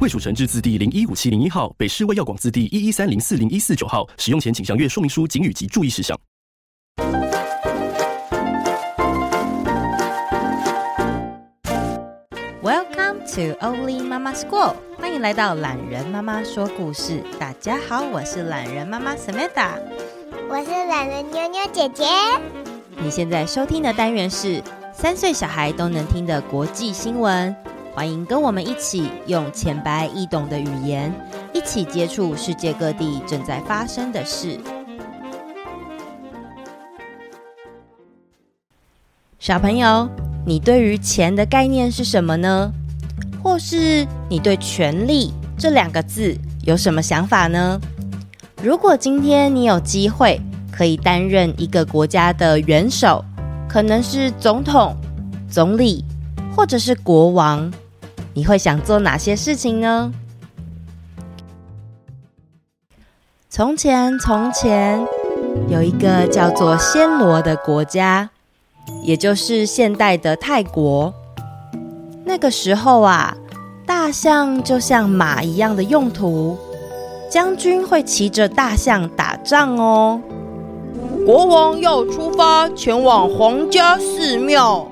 [0.00, 4.08] 卫署成制字第零一五七零一号，北市卫药广字第一一三零四零一四九号。
[4.16, 6.16] 使用前请详阅说明书、警语及注意事项。
[12.62, 17.24] Welcome to Only Mama School，欢迎来到懒人妈妈说故事。
[17.40, 19.80] 大家好，我是懒人妈妈 Samantha，
[20.48, 22.04] 我是懒人妞妞姐姐。
[23.02, 27.52] 你现在收听的单元是三岁小孩都能听的国际新闻。
[27.98, 31.12] 欢迎跟我们一起用浅白易懂的语言，
[31.52, 34.56] 一起接触世界各地正在发生的事。
[39.40, 40.08] 小朋友，
[40.46, 42.72] 你对于钱的概念是什么呢？
[43.42, 47.80] 或是你对“权力”这两个字有什么想法呢？
[48.62, 53.24] 如果今天你有机会可以担任一个国家的元首，
[53.68, 54.94] 可能是总统、
[55.50, 56.04] 总理，
[56.54, 57.68] 或者是国王。
[58.38, 60.12] 你会想做哪些事情呢？
[63.50, 65.04] 从前，从前
[65.68, 68.30] 有一个叫做暹罗的国家，
[69.02, 71.12] 也就是现代的泰国。
[72.24, 73.36] 那个时候啊，
[73.84, 76.56] 大象就像马一样的用途，
[77.28, 80.20] 将军会骑着大象打仗哦。
[81.26, 84.86] 国王要出发前往皇家寺庙。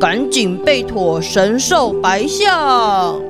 [0.00, 3.20] 赶紧备妥神兽白象。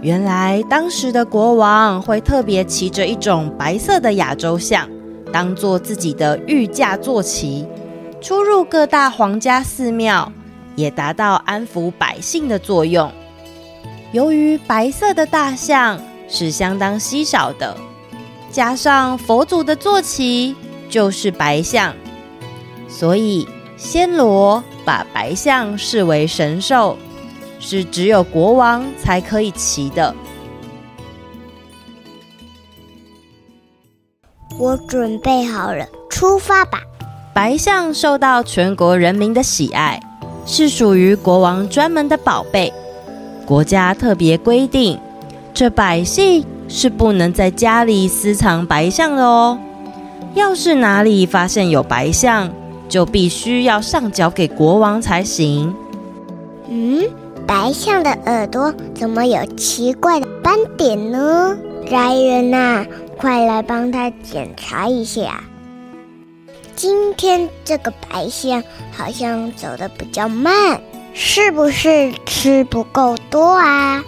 [0.00, 4.88] 原来当时的国王会特别骑着一种白色的亚洲象，
[5.32, 7.66] 当做自己的御驾坐骑，
[8.20, 10.30] 出入各大皇家寺庙，
[10.76, 13.10] 也达到安抚百姓的作用。
[14.12, 17.76] 由于白色的大象是相当稀少的，
[18.52, 20.54] 加上佛祖的坐骑
[20.88, 21.92] 就是白象，
[22.88, 24.62] 所以暹罗。
[24.86, 26.96] 把白象视为神兽，
[27.58, 30.14] 是只有国王才可以骑的。
[34.56, 36.80] 我准备好了，出发吧！
[37.34, 40.00] 白象受到全国人民的喜爱，
[40.46, 42.72] 是属于国王专门的宝贝。
[43.44, 44.98] 国家特别规定，
[45.52, 49.58] 这百姓是不能在家里私藏白象的哦。
[50.34, 52.50] 要是哪里发现有白象，
[52.96, 55.74] 就必须要上缴给国王才行。
[56.66, 57.04] 嗯，
[57.46, 61.54] 白象的耳朵怎么有奇怪的斑点呢？
[61.90, 62.86] 来人呐，
[63.18, 65.44] 快来帮他检查一下。
[66.74, 70.80] 今天这个白象好像走得比较慢，
[71.12, 74.02] 是不是吃不够多啊？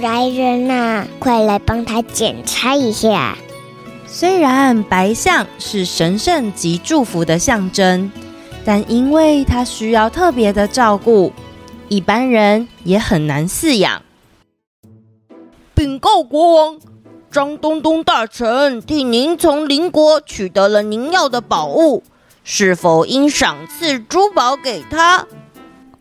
[0.00, 3.36] 来人呐，快来帮他检查一下。
[4.06, 8.10] 虽然白象是神圣及祝福的象征，
[8.64, 11.32] 但因为它需要特别的照顾，
[11.88, 14.02] 一般人也很难饲养。
[15.74, 16.78] 禀告国王，
[17.30, 22.02] 张东东大臣替您从邻国取得了您要的宝物，
[22.44, 25.26] 是否应赏赐珠宝给他？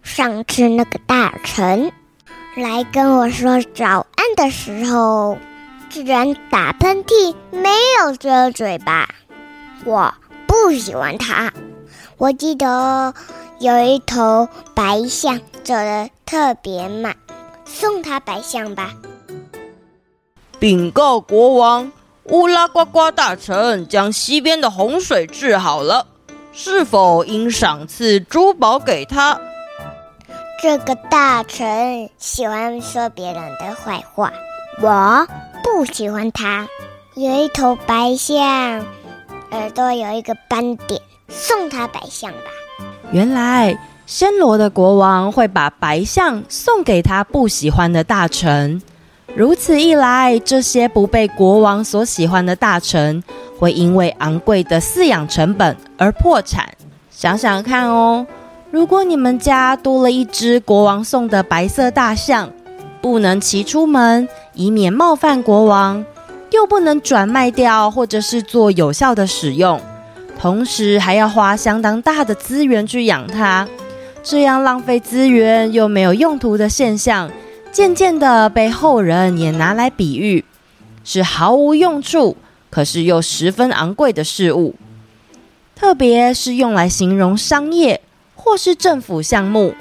[0.02, 1.92] 上次那个大臣
[2.58, 5.38] 来跟我说早安的时候，
[5.90, 7.70] 居然打喷嚏，没
[8.00, 9.08] 有遮嘴巴，
[9.86, 10.14] 我
[10.48, 11.54] 不喜欢他。
[12.20, 13.14] 我记得
[13.60, 17.16] 有一头白象走得特别慢，
[17.64, 18.92] 送他白象吧。
[20.60, 21.90] 禀告国王，
[22.26, 26.08] 乌拉呱呱大臣将西边的洪水治好了，
[26.52, 29.40] 是否应赏赐珠宝给他？
[30.62, 34.34] 这个大臣喜欢说别人的坏话，
[34.82, 35.26] 我。
[35.64, 36.68] 不喜欢他，
[37.16, 38.86] 有一头白象，
[39.52, 42.86] 耳朵有一个斑点，送他白象吧。
[43.12, 43.78] 原来
[44.08, 48.82] 暹罗的国王会把白象送给他不喜欢的大臣，
[49.36, 53.24] 如此一来，这些不被国王所喜欢的大臣
[53.60, 56.68] 会因为昂贵的饲养成本而破产。
[57.12, 58.26] 想想看哦，
[58.72, 62.50] 如果你们家多了一只国王送的白色大象，
[63.02, 66.04] 不能骑出门，以免冒犯国王，
[66.52, 69.80] 又不能转卖掉，或者是做有效的使用，
[70.40, 73.68] 同时还要花相当大的资源去养它，
[74.24, 77.30] 这样浪费资源又没有用途的现象，
[77.74, 80.46] 渐渐的被后人也拿来比喻，
[81.04, 82.38] 是毫无用处、
[82.70, 84.76] 可是又十分昂贵的事物，
[85.76, 88.00] 特别是用来形容商业
[88.34, 89.76] 或是政府项目。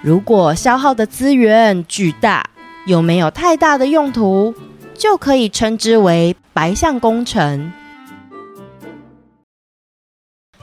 [0.00, 2.48] 如果消耗的资源巨大，
[2.86, 4.54] 又没有太大的用途，
[4.94, 7.72] 就可以称之为白象工程。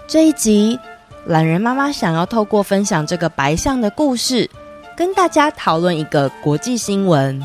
[0.06, 0.78] 这一集，
[1.26, 4.50] 懒人妈妈想要透过分享这个白象的故事，
[4.98, 7.42] 跟大家讨论一个国际新闻。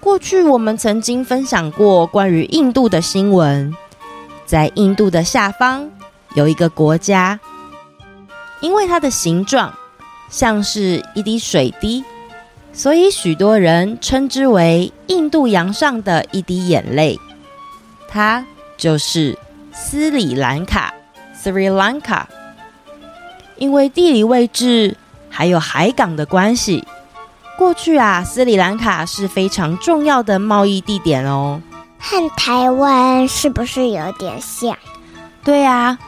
[0.00, 3.74] 过去我们曾经分享过关于印度的新闻，
[4.46, 5.90] 在印度的下方
[6.34, 7.38] 有一个国家，
[8.60, 9.74] 因为它的形状
[10.30, 12.04] 像是一滴水滴，
[12.72, 17.18] 所以许多人称之为印度洋上的一滴眼泪。
[18.08, 19.36] 它就是
[19.72, 20.94] 斯里兰卡
[21.46, 22.24] （Sri Lanka）。
[23.56, 24.96] 因为地理位置
[25.30, 26.84] 还有海港的关系。
[27.56, 31.62] 过去啊，斯里兰卡是非常重要的贸易地点哦。
[31.98, 34.76] 和台湾是不是有点像？
[35.42, 35.98] 对啊，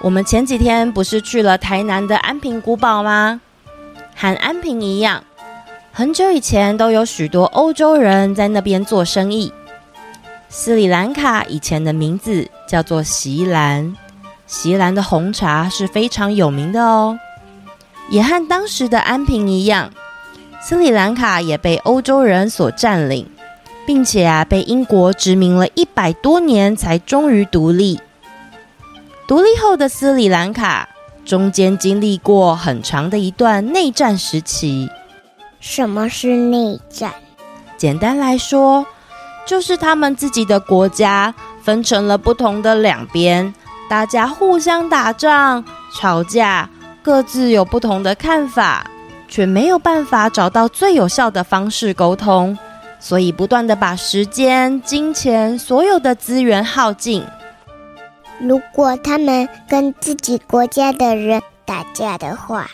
[0.00, 3.40] 我们前几天不是去了台南的安平古堡吗？
[4.14, 5.24] 和安平一样，
[5.92, 9.50] 很久以前都有许多欧洲人在那边做生意。
[10.50, 13.96] 斯里兰卡以前的名字叫做席兰，
[14.52, 17.18] 锡兰的红茶是非常有名的哦，
[18.10, 19.90] 也和当时的安平一样。
[20.60, 23.26] 斯里兰卡也被欧洲人所占领，
[23.86, 27.98] 并且啊，被英国殖民了一百多年，才终于独立。
[29.26, 30.86] 独立后的斯里兰卡
[31.24, 34.90] 中间经历过很长的一段内战时期。
[35.60, 37.14] 什么是内战？
[37.78, 38.84] 简单来说，
[39.46, 43.54] 就是他们自己的国家分成了不同的两边，
[43.92, 45.62] 大家互相打仗、
[45.94, 46.66] 吵架，
[47.02, 48.86] 各自有不同的看法。
[49.28, 52.56] 却没有办法找到最有效的方式沟通，
[52.98, 57.22] 所以不断的把时间、金钱、所有的资源耗尽。
[58.40, 62.70] 如果他们跟自己国家的人打架的话，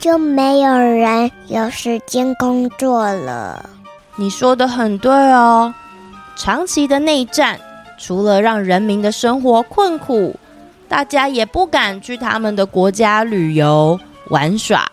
[0.00, 3.70] 就没有人有时间工作了。
[4.16, 5.72] 你说的很对哦。
[6.36, 7.60] 长期的内战，
[7.96, 10.34] 除了让人民的生活困苦，
[10.88, 13.98] 大家也不敢去他们的国家旅游
[14.28, 14.90] 玩耍。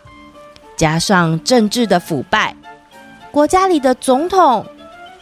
[0.75, 2.55] 加上政治的腐败，
[3.31, 4.65] 国家里的总统、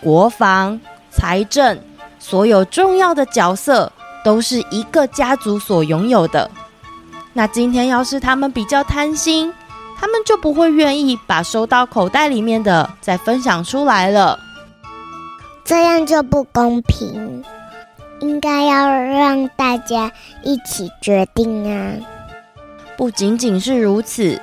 [0.01, 0.79] 国防、
[1.11, 1.77] 财政，
[2.17, 3.91] 所有重要的角色
[4.23, 6.49] 都是一个家族所拥有的。
[7.33, 9.53] 那今天要是他们比较贪心，
[9.99, 14.39] 他们就不会愿意把收到口袋里面的再分享出来了。
[15.63, 17.43] 这样就不公平，
[18.21, 20.11] 应该要让大家
[20.43, 21.93] 一起决定啊！
[22.95, 24.39] 不仅仅是如此。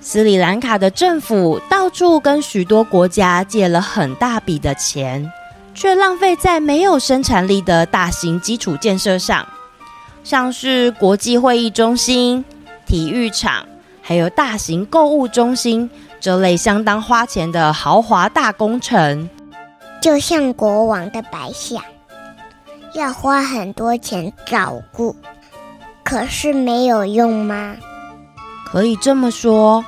[0.00, 5.32] 斯里兰卡的政府到处跟许多国家借了很大笔的钱，
[5.74, 9.44] 却浪费在没有生产力的大型基础建设上，
[10.22, 12.44] 像是国际会议中心、
[12.86, 13.66] 体育场，
[14.00, 15.90] 还有大型购物中心
[16.20, 19.28] 这类相当花钱的豪华大工程。
[20.00, 21.82] 就像国王的白象，
[22.96, 25.14] 要花很多钱照顾，
[26.02, 27.76] 可是没有用吗？
[28.64, 29.84] 可以这么说。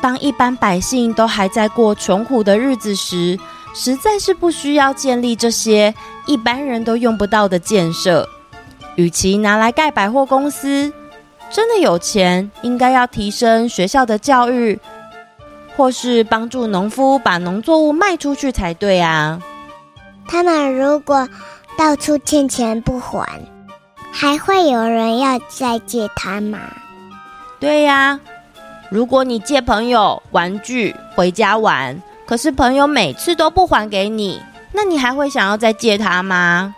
[0.00, 3.36] 当一般百姓都还在过穷苦的日子时，
[3.74, 5.92] 实在是不需要建立这些
[6.26, 8.28] 一般人都用不到的建设。
[8.94, 10.92] 与其拿来盖百货公司，
[11.50, 14.78] 真的有钱，应该要提升学校的教育，
[15.76, 19.42] 或是帮助农夫把农作物卖出去才对啊。
[20.26, 21.28] 他们如果
[21.76, 23.40] 到处欠钱不还，
[24.12, 26.58] 还会有人要再借他吗？
[27.58, 28.18] 对呀。
[28.90, 34.40] 如果你借朋友玩具回家玩，可是朋友每次都不还给你，
[34.70, 36.72] 那你还会想要再借他吗？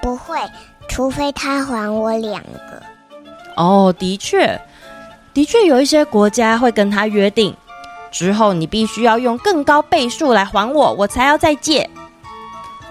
[0.00, 0.38] 不会，
[0.86, 2.82] 除非他还我两个。
[3.56, 4.60] 哦，的确，
[5.34, 7.52] 的确有一些国家会跟他约定，
[8.12, 11.88] 之后你必须要用更高倍数来还我，我才要再借。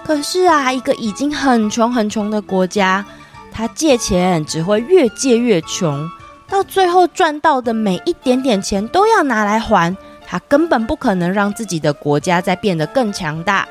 [0.04, 3.04] 可是啊，一个已经很穷很穷的国家，
[3.52, 6.08] 他借钱只会越借越穷。
[6.48, 13.68] 到最后赚到的每一点点钱都要拿来还，他根本不可能让自己的国家再变得更强大。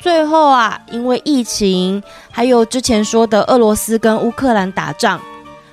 [0.00, 5.20] 最后啊，因为疫情，还有之前说的俄罗斯跟乌克兰打仗，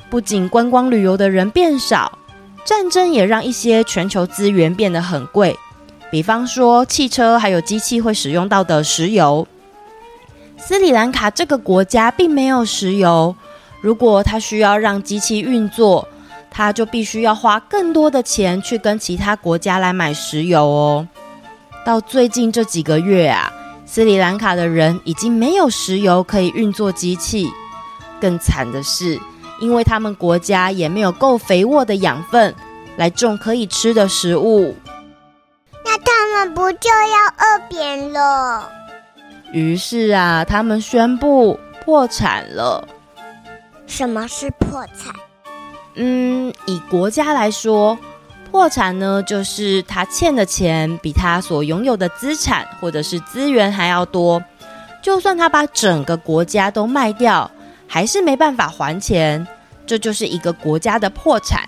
[0.07, 2.19] 不仅观光旅游的人变少，
[2.63, 5.57] 战争也让一些全球资源变得很贵，
[6.11, 9.47] 比方说汽车还有机器会使用到的石油。
[10.61, 13.35] 斯里兰卡这个国家并没有石油，
[13.81, 16.07] 如果它需要让机器运作，
[16.51, 21.07] 他就必须要花更多的钱去跟其他国家来买石油哦。
[21.85, 23.51] 到最近这几个月啊，
[23.85, 27.49] 斯里兰卡的人已经没有石油可以运作机器，
[28.19, 29.19] 更惨的是，
[29.59, 32.53] 因为他们国家也没有够肥沃的养分
[32.97, 34.75] 来种可以吃的食物。
[35.83, 38.69] 那他们不就要饿扁了？
[39.51, 42.87] 于是啊，他们宣布破产了。
[43.87, 45.13] 什么是破产？
[45.95, 47.97] 嗯，以国家来说，
[48.51, 54.43] 破产呢，就是他欠的钱比他所拥有的资产或者是资源还要多，
[55.01, 57.49] 就算他把整个国家都卖掉，
[57.87, 59.45] 还是没办法还钱，
[59.87, 61.67] 这就是一个国家的破产。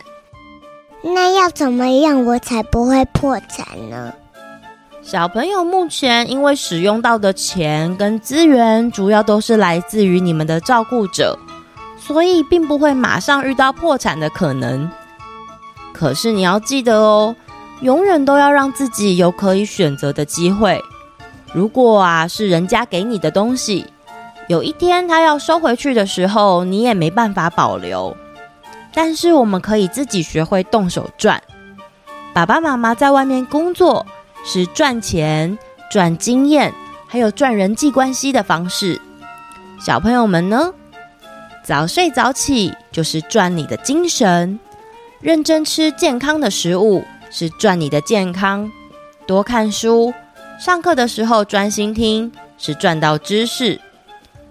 [1.04, 4.14] 那要怎么样我才不会破产呢？
[5.03, 11.38] 小朋友目前因为使用到的钱跟资源，主要都是来自于你们的照顾者。
[11.98, 14.89] 所以并不会马上遇到破产的可能，
[15.93, 17.36] 可是你要记得哦，
[17.81, 20.81] 永远都要让自己有可以选择的机会。
[21.53, 23.86] 如果啊是人家给你的东西，
[24.48, 28.15] 有一天他要收回去的时候，你也没办法保留。
[28.93, 31.41] 但是我们可以自己学会动手赚。
[32.34, 34.05] 爸爸妈妈在外面工作
[34.43, 35.57] 是赚钱、
[35.89, 36.74] 赚经验，
[37.07, 39.00] 还有赚人际关系的方式。
[39.86, 40.74] 小朋友们呢？
[41.63, 44.60] 早睡早起就是赚你的精神，
[45.19, 48.69] 认真吃健康的食物是赚你的健康，
[49.27, 50.12] 多看书，
[50.60, 53.79] 上课的时候专心听是赚到知识，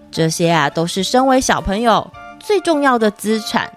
[0.09, 3.69] 这些啊都是身为小朋友最重要的资产，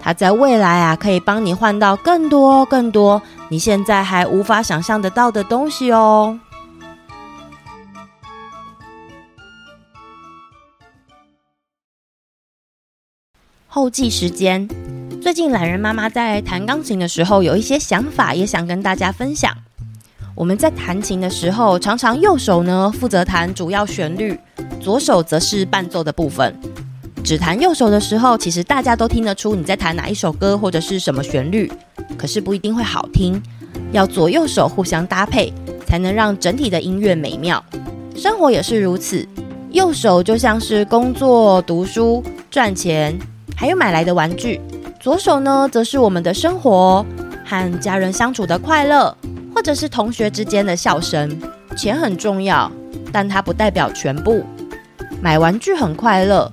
[0.00, 3.20] 它在未来啊可以帮你换到更多更多
[3.52, 6.40] 你现在还无法想象得到的东西哦。
[13.66, 14.66] 后记时间，
[15.20, 19.54] 最近懒人妈妈在弹钢琴的时候有一些想法，也想跟大家分享。
[20.34, 24.40] 我们在弹琴的时候，常常右手呢负责弹主要旋律，
[24.80, 26.58] 左手则是伴奏的部分。
[27.22, 31.70] 只弹右手的时候，其实大家都听得出你在弹哪一首歌或者是什么旋律，
[32.16, 33.40] 可是不一定会好听。
[33.92, 35.52] 要左右手互相搭配，
[35.86, 37.62] 才能让整体的音乐美妙。
[38.16, 39.26] 生活也是如此，
[39.70, 43.18] 右手就像是工作、读书、赚钱。
[43.54, 44.60] 还有买来的玩具，
[44.98, 47.04] 左手呢，则是我们的生活
[47.44, 49.16] 和家人相处的快乐，
[49.54, 51.30] 或者是同学之间的笑声。
[51.76, 52.70] 钱很重要，
[53.12, 54.44] 但它不代表全部。
[55.20, 56.50] 买玩具很快乐，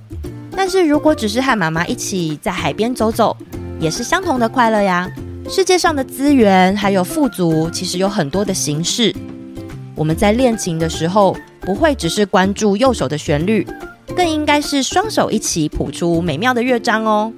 [0.54, 3.36] 但是如果只是和妈妈一起在海边走走，
[3.80, 5.10] 也是相同的快乐呀。
[5.50, 9.12] 世界上的资源还有富足，其实有很多的形式。
[9.96, 13.66] 我们在练琴的时候，不会只是关注右手的旋律。
[14.14, 17.32] 更应该是双手一起谱出美妙的乐章哦。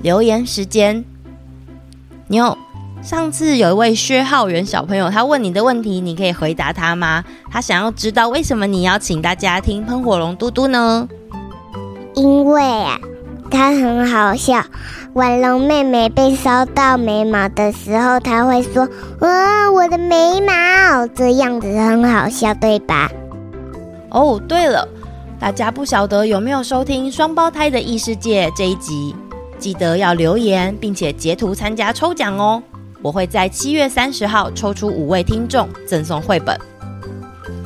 [0.00, 1.04] 留言时间，
[2.28, 2.56] 妞，
[3.02, 7.24] 上次有一位薛浩元小朋友，他问你的问题，你可以回答他吗？
[7.50, 11.08] 他想要知道为什么你要请大家听喷火龙嘟嘟呢？
[12.14, 13.00] 因为啊，
[13.50, 14.62] 他很好笑。
[15.14, 18.88] 婉龙妹妹被烧到眉毛的时候，他会说
[19.20, 23.10] ：“哇，我的眉毛！”这样子很好笑，对吧？
[24.10, 24.86] 哦，对了，
[25.40, 29.14] 大家不晓得有没有收听《双胞胎的异世界》这一集？
[29.58, 32.62] 记得要留言，并且截图参加抽奖哦！
[33.02, 36.56] 我会在七月三十号抽出五位听众，赠送绘本。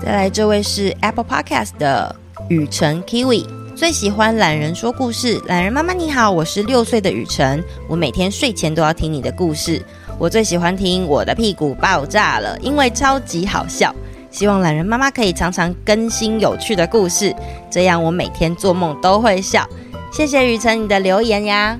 [0.02, 2.16] 再来，这位是 Apple Podcast 的
[2.48, 3.46] 雨辰 Kiwi，
[3.82, 5.42] 最喜欢懒人说故事。
[5.46, 9.84] 懒人妈妈你好，我是六岁的雨辰，我每天睡前都要听你的故事。
[10.20, 13.92] 我最喜欢听我的屁股爆炸了，因为超级好笑。
[14.30, 17.34] 希望懒人妈妈可以常常更新有趣的故事，
[17.68, 19.68] 这样我每天做梦都会笑。
[20.12, 21.76] 谢谢雨辰你的留言呀，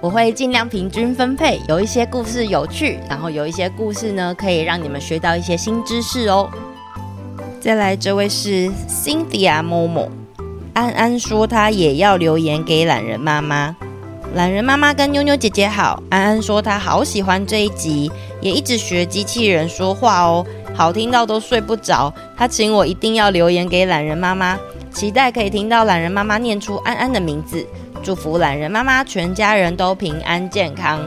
[0.00, 6.50] 我会尽量平均分配，有一些故事有趣，然后有一些故事呢可以让你们学到一些新知识哦。
[7.60, 10.08] 再来，这位是 Cynthia Momo，
[10.78, 13.74] 安安说她也要留言给懒人妈妈。
[14.36, 18.08] 懒人妈妈跟妞妞姐姐好，安安说她好喜欢这一集，
[18.40, 20.46] 也一直学机器人说话哦。
[20.76, 24.56] 好听到都睡不着，他请我一定要留言给懒人妈妈，
[24.92, 27.66] 期待可以听到懒人妈妈念出安安的名字，
[28.00, 31.00] 祝福懒人妈妈全家人都平安健康。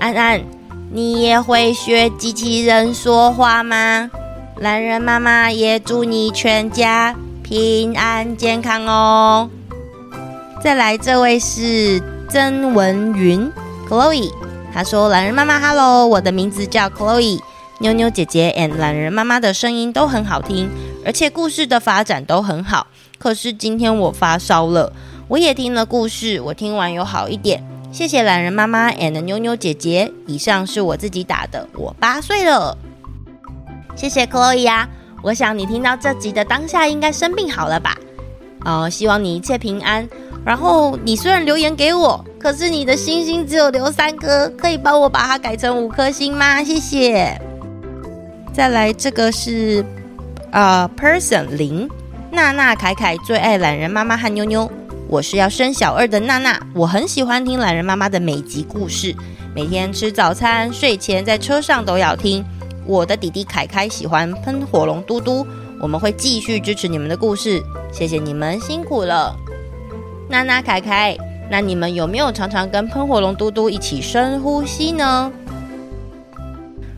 [0.00, 0.42] 安安，
[0.90, 4.10] 你也会学机器人说话吗？
[4.56, 7.14] 懒人妈妈也祝你全家
[7.52, 9.50] 平安健康哦。
[10.64, 13.52] 再来，这位是曾文云
[13.86, 14.32] ，Chloe，
[14.72, 17.40] 她说：“懒人妈妈，Hello，我的名字叫 Chloe。”
[17.80, 20.70] 妞妞姐姐 and 懒人妈妈的声音都很好听，
[21.04, 22.86] 而且故事的发展都很好。
[23.18, 24.90] 可是今天我发烧了，
[25.28, 27.62] 我也听了故事，我听完有好一点。
[27.92, 30.10] 谢谢懒人妈妈 and 妞妞姐姐。
[30.26, 32.78] 以上是我自己打的，我八岁了。
[33.94, 34.88] 谢谢 Chloe 呀。
[35.22, 37.96] 我想你听到这集的当下，应该生病好了吧？
[38.64, 40.08] 哦，希望你一切平安。
[40.44, 46.62] 然后你虽然留言给我，可是你的星星只有留三颗，可以帮我把它改成五颗星吗？
[46.64, 47.40] 谢谢。
[48.52, 49.84] 再来，这个是
[50.50, 51.88] 呃，Person 零
[52.32, 54.70] 娜娜凯凯最爱懒人妈妈和妞妞。
[55.08, 59.14] 我是要生小二的娜娜，我很喜欢听懒人妈妈的每集故事，
[59.54, 62.44] 每天吃早餐、睡前、在车上都要听。
[62.86, 65.46] 我的弟弟凯凯喜欢喷火龙嘟嘟，
[65.80, 67.62] 我们会继续支持你们的故事，
[67.92, 69.36] 谢谢你们辛苦了。
[70.28, 71.16] 娜娜、凯凯，
[71.50, 75.30] 那你们有没有常常跟喷火龙嘟嘟一起深呼吸呢？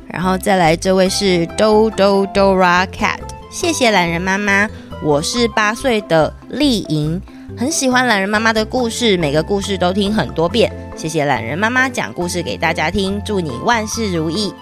[0.06, 3.18] 然后再来，这位是 Do Do Dora Cat，
[3.50, 4.70] 谢谢懒人妈妈。
[5.02, 7.20] 我是八岁的丽莹，
[7.58, 10.72] 很喜欢懒人妈妈的故事，每个故事都听很多遍。
[10.96, 14.54] 谢谢懒人妈妈讲故事给大家听，祝你万事如意。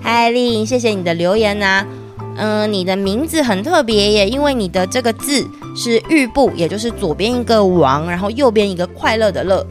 [0.00, 1.86] 嗨，丽颖，谢谢你的留言啊。
[2.36, 9.66] 嗯，你的名字很特别耶，因为你的这个字是玉部，也就是左边一个王，然后右边一个快乐的乐。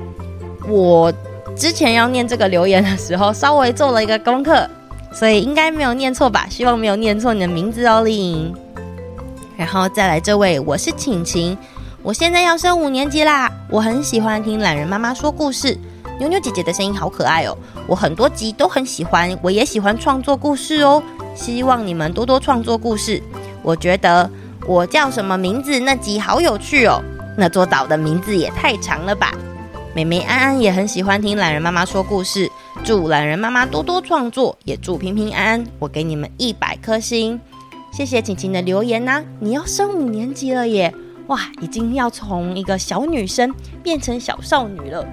[0.67, 1.11] 我
[1.55, 4.69] 之前要念这个留言的时候，稍微做了一个功课，
[5.13, 6.45] 所以应该没有念错吧？
[6.49, 8.53] 希望没有念错你的名字哦，丽颖。
[9.55, 11.57] 然后再来这位，我是晴晴，
[12.03, 15.77] 我现在要升五年级啦，我很喜欢听懒人妈妈说故事。
[16.19, 17.55] 妞妞姐姐的声音好可爱哦，
[17.85, 21.01] 我很多集都很喜欢，我也喜欢创作故事哦。
[21.35, 23.21] 希望你们多多创作故事。
[23.61, 24.29] 我觉得
[24.65, 26.99] 我叫什么名字那集好有趣哦，
[27.37, 29.31] 那座岛的名字也太长了吧。
[29.93, 32.49] 美美安安也很喜欢听懒人妈妈说故事，
[32.83, 35.67] 祝懒人妈妈多多创作，也祝平平安安。
[35.77, 37.39] 我给你们一百颗星，
[37.91, 40.91] 谢谢晴晴的留言呐、你要升五年级了耶，
[41.27, 45.05] 哇，已经要从一个小女生变成小少女了。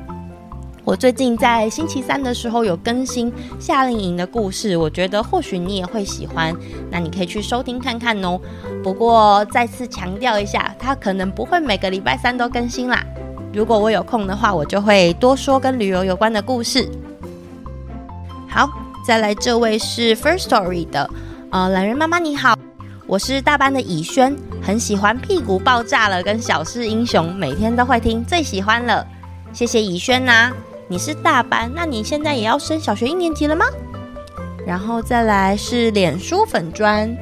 [0.84, 6.54] 我最近在星期三的时候有更新夏令营的故事，我觉得或许你也会喜欢，
[6.90, 8.38] 那你可以去收听看看哦。
[8.82, 13.02] 不过再次强调一下，它可能不会每个礼拜三都更新啦。
[13.50, 16.86] 如果我有空的话，我就会多说跟旅游有关的故事。
[18.46, 18.68] 好，
[19.06, 21.08] 再来这位是 First Story 的，
[21.50, 22.54] 呃，懒人妈妈你好，
[23.06, 29.06] 我是大班的以轩，很喜欢屁股爆炸了跟小事英雄，每天都会听，最喜欢了，
[29.50, 30.52] 谢谢以轩呐。
[30.86, 33.64] 你是大班，那你现在也要升小学一年级了吗？
[34.66, 37.14] 然后再来是脸书粉砖，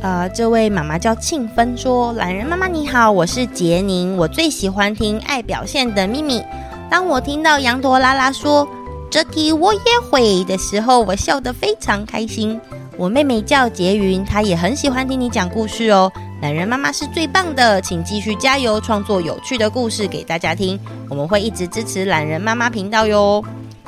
[0.00, 6.42] 呃，这位妈妈叫庆芬，说：“懒人妈妈你好，我是杰宁，我最喜欢听爱表现的秘密。
[6.90, 8.68] 当我听到羊驼拉拉说
[9.08, 12.60] 这题我也会的时候，我笑得非常开心。
[12.96, 20.80] 我妹妹叫杰云，她也很喜欢听你讲故事哦。”懒人妈妈是最棒的，请继续加油，创作有趣的故事给大家听。
[21.10, 23.44] 我们会一直支持懒人妈妈频道哟。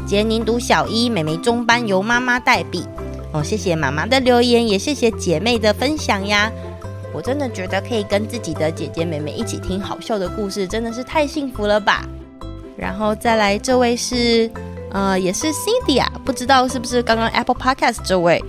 [0.06, 2.84] 杰宁读小一，妹妹中班，由妈妈代笔。
[3.32, 6.52] 哦，谢谢妈妈的留言，也谢谢姐妹的分享呀。
[7.14, 12.06] 我真的觉得可以跟自己的姐姐妹妹一起听好笑的故事，真的是太幸福了吧。
[12.76, 14.50] 然后再来这位是，
[14.90, 18.44] 呃，也是 Cindy 啊，不知道是不是刚刚 Apple Podcast 这位。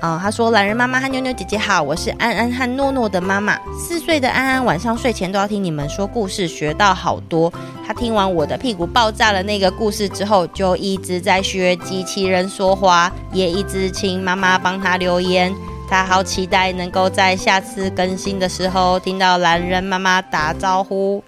[0.00, 3.58] 啊、他说：“懒人妈妈和妞妞姐姐好，我是安安和诺诺的妈妈。
[3.78, 7.52] 四岁的安安晚上睡前都要听你们说故事，学到好多。
[7.86, 15.54] 他听完我的屁股爆炸了那个故事之后，就一直在学机器人说话，也一直请妈妈帮他留言。
[15.86, 21.22] 他好期待能够在下次更新的时候听到懒人妈妈打招呼。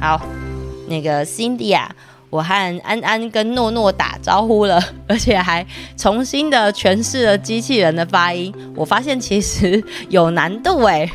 [0.00, 0.20] 好，
[0.88, 1.94] 那个 Cindy 啊。”
[2.30, 5.66] 我和安安跟诺诺打招呼了， 而且还
[5.96, 8.54] 重新的诠释了机器人的发音。
[8.74, 11.10] 我发现其实有难度诶。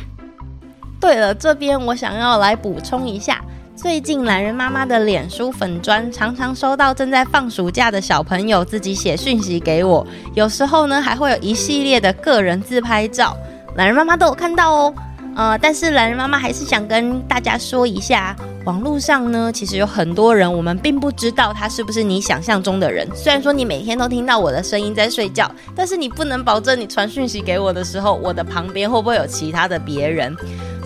[1.00, 3.42] 对了，这边我想要来补充一下，
[3.74, 13.36] 最近懒人妈妈的脸书粉砖常常收到正在放暑假的小朋友自己写讯息给我，有时候呢还会有一系列的个人自拍照，
[13.76, 14.94] 懒人妈妈都有看到哦。
[15.36, 23.06] 呃，但是懒人妈妈还是想跟大家说一下，网络上呢，其实有很多人，我们并不知道他是不是你想象中的人。
[23.14, 30.34] 虽然说你每天都听到我的声音在睡觉，但是你不能保证你传讯息给我的时候，我的旁边会不会有其他的别人。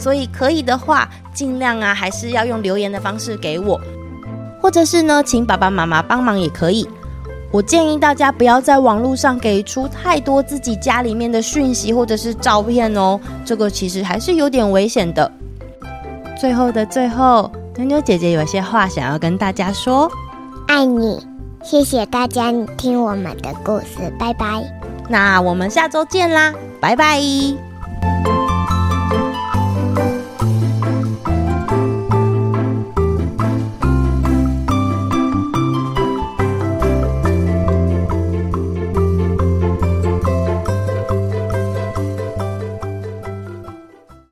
[0.01, 3.81] 所以可以的话，尽量啊，还是要用留言的方式给我，
[4.61, 6.89] 或者是呢，请爸爸妈妈帮忙也可以。
[7.51, 15.31] 我建议大家不要在网络上给出太多自己家里面的讯息或者是照片哦，这个其实还是有点危险的。
[16.39, 20.11] 最后的最后，妞妞姐姐有些话想要跟大家说：
[20.69, 21.21] 爱你，
[21.63, 24.63] 谢谢大家听我们的故事，拜拜。
[25.09, 27.70] 那我们下周见啦，拜拜。